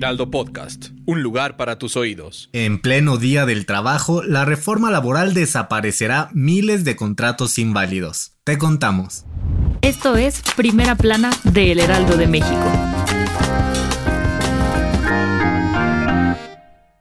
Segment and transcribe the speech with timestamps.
[0.00, 2.48] Heraldo Podcast, un lugar para tus oídos.
[2.54, 8.32] En pleno día del trabajo, la reforma laboral desaparecerá miles de contratos inválidos.
[8.42, 9.26] Te contamos.
[9.82, 12.99] Esto es Primera Plana de El Heraldo de México.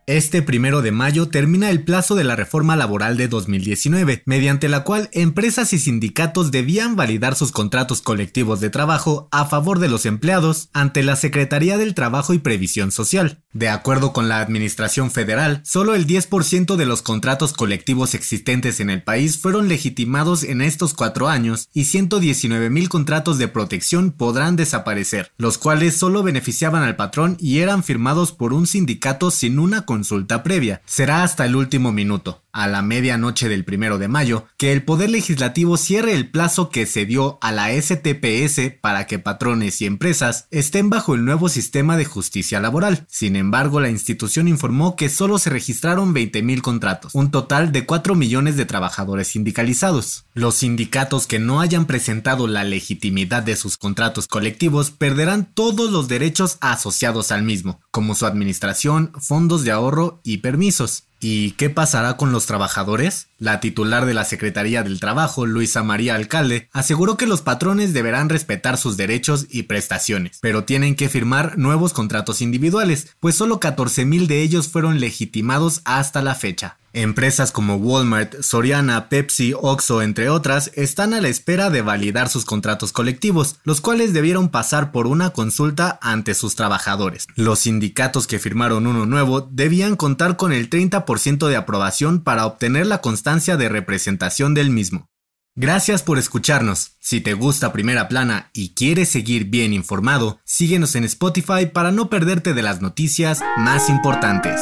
[0.10, 4.84] Este primero de mayo termina el plazo de la reforma laboral de 2019, mediante la
[4.84, 10.08] cual empresas y sindicatos debían validar sus contratos colectivos de trabajo a favor de los
[10.08, 13.44] empleados ante la Secretaría del Trabajo y Previsión Social.
[13.54, 18.90] De acuerdo con la Administración Federal, solo el 10% de los contratos colectivos existentes en
[18.90, 24.56] el país fueron legitimados en estos cuatro años y 119 mil contratos de protección podrán
[24.56, 29.86] desaparecer, los cuales solo beneficiaban al patrón y eran firmados por un sindicato sin una
[30.00, 30.82] consulta previa.
[30.86, 35.10] Será hasta el último minuto a la medianoche del primero de mayo que el Poder
[35.10, 40.48] Legislativo cierre el plazo que se dio a la STPS para que patrones y empresas
[40.52, 43.06] estén bajo el nuevo sistema de justicia laboral.
[43.08, 48.16] Sin embargo, la institución informó que solo se registraron 20.000 contratos, un total de 4
[48.16, 50.26] millones de trabajadores sindicalizados.
[50.34, 56.08] Los sindicatos que no hayan presentado la legitimidad de sus contratos colectivos perderán todos los
[56.10, 61.09] derechos asociados al mismo, como su administración, fondos de ahorro y permisos.
[61.20, 63.29] ¿Y qué pasará con los trabajadores?
[63.40, 68.28] La titular de la Secretaría del Trabajo, Luisa María Alcalde, aseguró que los patrones deberán
[68.28, 74.28] respetar sus derechos y prestaciones, pero tienen que firmar nuevos contratos individuales, pues solo 14.000
[74.28, 76.80] de ellos fueron legitimados hasta la fecha.
[76.92, 82.46] Empresas como Walmart, Soriana, Pepsi, Oxxo, entre otras, están a la espera de validar sus
[82.46, 87.28] contratos colectivos, los cuales debieron pasar por una consulta ante sus trabajadores.
[87.36, 92.88] Los sindicatos que firmaron uno nuevo debían contar con el 30% de aprobación para obtener
[92.88, 95.08] la constancia de representación del mismo.
[95.56, 96.94] Gracias por escucharnos.
[97.00, 102.10] Si te gusta Primera Plana y quieres seguir bien informado, síguenos en Spotify para no
[102.10, 104.60] perderte de las noticias más importantes.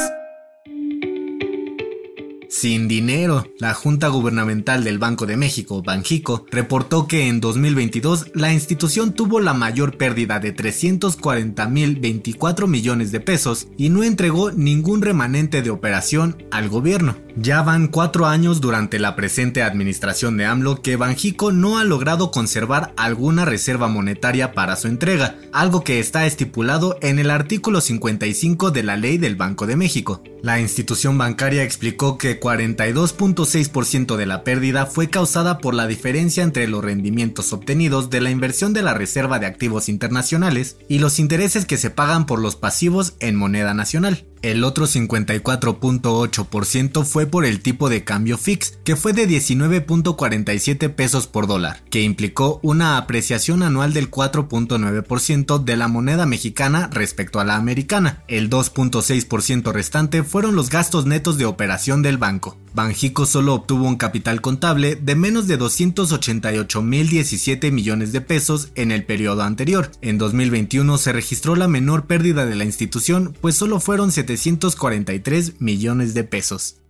[2.50, 8.50] Sin dinero, la Junta Gubernamental del Banco de México, Banjico, reportó que en 2022 la
[8.52, 15.60] institución tuvo la mayor pérdida de 340.024 millones de pesos y no entregó ningún remanente
[15.62, 17.27] de operación al gobierno.
[17.40, 22.32] Ya van cuatro años durante la presente administración de AMLO que Banjico no ha logrado
[22.32, 28.72] conservar alguna reserva monetaria para su entrega, algo que está estipulado en el artículo 55
[28.72, 30.20] de la ley del Banco de México.
[30.42, 36.66] La institución bancaria explicó que 42.6% de la pérdida fue causada por la diferencia entre
[36.66, 41.66] los rendimientos obtenidos de la inversión de la Reserva de Activos Internacionales y los intereses
[41.66, 44.24] que se pagan por los pasivos en moneda nacional.
[44.42, 51.26] El otro 54.8% fue por el tipo de cambio fix, que fue de 19.47 pesos
[51.26, 57.44] por dólar, que implicó una apreciación anual del 4.9% de la moneda mexicana respecto a
[57.44, 58.22] la americana.
[58.28, 62.56] El 2.6% restante fueron los gastos netos de operación del banco.
[62.74, 69.04] Banjico solo obtuvo un capital contable de menos de 288.017 millones de pesos en el
[69.04, 69.90] periodo anterior.
[70.00, 76.14] En 2021 se registró la menor pérdida de la institución, pues solo fueron 743 millones
[76.14, 76.82] de pesos.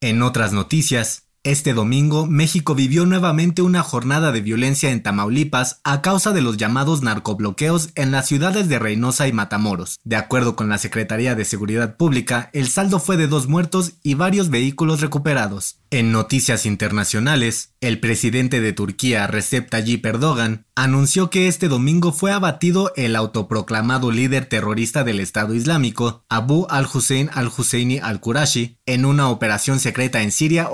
[0.00, 6.00] En otras noticias, este domingo, México vivió nuevamente una jornada de violencia en Tamaulipas a
[6.00, 9.98] causa de los llamados narcobloqueos en las ciudades de Reynosa y Matamoros.
[10.04, 14.14] De acuerdo con la Secretaría de Seguridad Pública, el saldo fue de dos muertos y
[14.14, 15.78] varios vehículos recuperados.
[15.90, 22.32] En noticias internacionales, el presidente de Turquía, Recep Tayyip Erdogan, anunció que este domingo fue
[22.32, 29.80] abatido el autoproclamado líder terrorista del Estado Islámico, Abu al-Hussein al-Husseini al-Qurashi, en una operación
[29.80, 30.70] secreta en Siria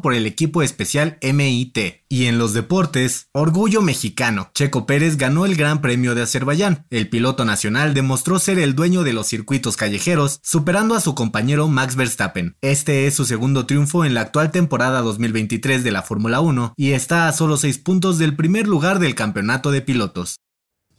[0.00, 2.04] por el equipo especial MIT.
[2.08, 4.50] Y en los deportes, orgullo mexicano.
[4.54, 6.86] Checo Pérez ganó el Gran Premio de Azerbaiyán.
[6.90, 11.68] El piloto nacional demostró ser el dueño de los circuitos callejeros, superando a su compañero
[11.68, 12.56] Max Verstappen.
[12.60, 16.92] Este es su segundo triunfo en la actual temporada 2023 de la Fórmula 1 y
[16.92, 20.36] está a solo 6 puntos del primer lugar del campeonato de pilotos.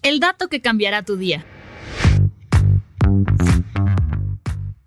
[0.01, 1.45] El dato que cambiará tu día.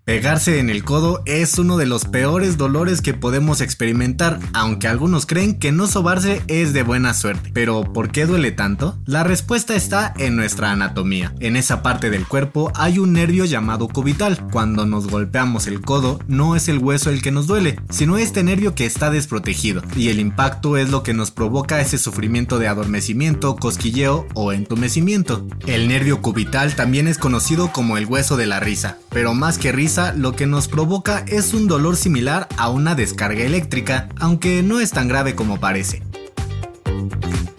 [0.09, 5.27] Pegarse en el codo es uno de los peores dolores que podemos experimentar, aunque algunos
[5.27, 7.51] creen que no sobarse es de buena suerte.
[7.53, 8.97] Pero ¿por qué duele tanto?
[9.05, 11.35] La respuesta está en nuestra anatomía.
[11.39, 14.47] En esa parte del cuerpo hay un nervio llamado cubital.
[14.51, 18.41] Cuando nos golpeamos el codo, no es el hueso el que nos duele, sino este
[18.41, 22.67] nervio que está desprotegido, y el impacto es lo que nos provoca ese sufrimiento de
[22.67, 25.45] adormecimiento, cosquilleo o entumecimiento.
[25.67, 29.71] El nervio cubital también es conocido como el hueso de la risa, pero más que
[29.71, 34.79] risa, lo que nos provoca es un dolor similar a una descarga eléctrica, aunque no
[34.79, 36.01] es tan grave como parece.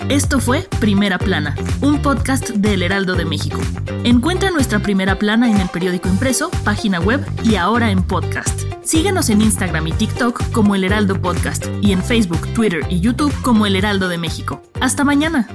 [0.08, 3.60] Esto fue Primera Plana, un podcast del Heraldo de México.
[4.02, 8.62] Encuentra nuestra Primera Plana en el periódico impreso, página web y ahora en podcast.
[8.82, 13.32] Síguenos en Instagram y TikTok como El Heraldo Podcast y en Facebook, Twitter y YouTube
[13.42, 14.62] como El Heraldo de México.
[14.80, 15.46] Hasta mañana.